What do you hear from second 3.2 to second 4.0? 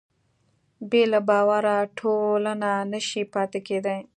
پاتې کېدی.